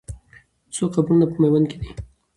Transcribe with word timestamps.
څو 0.73 0.83
قبرونه 0.93 1.25
په 1.31 1.37
میوند 1.41 1.65
کې 1.69 1.77
دي؟ 1.81 1.89